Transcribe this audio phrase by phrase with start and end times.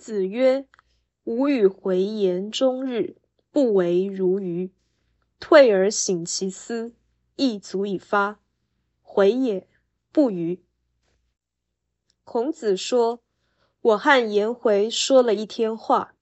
[0.00, 0.66] 子曰
[1.24, 3.16] ：“吾与回言终日，
[3.52, 4.72] 不为如愚。
[5.38, 6.94] 退而省其思，
[7.36, 8.40] 亦足以发。
[9.02, 9.68] 回也，
[10.10, 10.62] 不愚。”
[12.24, 13.20] 孔子说
[13.82, 16.14] ：“我和颜回说了一天话，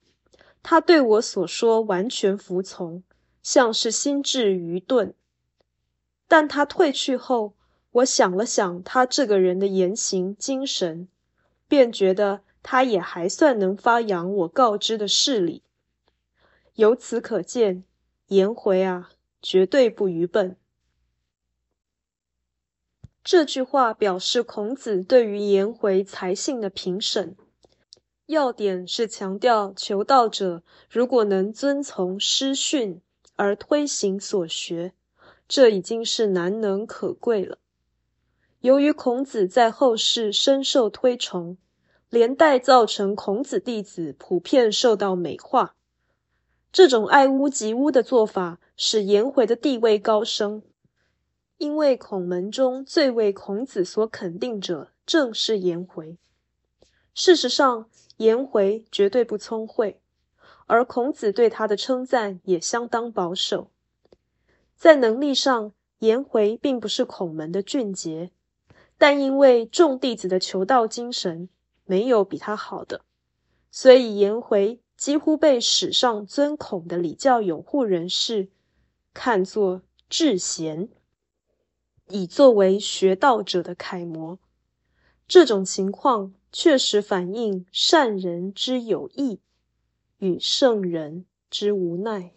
[0.65, 3.05] 他对我所说完全服从，
[3.45, 5.15] 像是心智愚钝。
[6.27, 7.55] 但他退去后，
[7.93, 11.07] 我想了想他这个人的言行精神，
[11.69, 15.63] 便觉得。”他也还算能发扬我告知的事理，
[16.75, 17.85] 由此可见，
[18.27, 19.11] 颜回啊，
[19.41, 20.57] 绝对不愚笨。
[23.23, 27.37] 这句话表示孔子对于颜回才性的评审，
[28.27, 33.01] 要点是强调求道者如果能遵从师训
[33.37, 34.93] 而推行所学，
[35.47, 37.59] 这已经是难能可贵了。
[38.61, 41.57] 由于孔子在后世深受推崇。
[42.11, 45.75] 连带造成孔子弟子普遍受到美化，
[46.73, 50.63] 这种爱屋及乌的做法使颜回的地位高升。
[51.59, 56.17] 因为孔门中最为孔子所肯定者正是颜回。
[57.13, 60.01] 事实上，颜回绝对不聪慧，
[60.67, 63.71] 而孔子对他的称赞也相当保守。
[64.77, 68.31] 在能力上，颜回并不是孔门的俊杰，
[68.97, 71.49] 但因为众弟子的求道精神。
[71.89, 73.01] 没有比他好的，
[73.71, 78.51] 所以颜回几乎被史上尊孔的礼教拥护人士
[79.15, 79.81] 看作
[80.11, 80.91] 至贤，
[82.09, 84.39] 以作为学道者的楷模。
[85.27, 89.41] 这种情况确实反映善人之有意
[90.19, 92.35] 与圣人之无奈。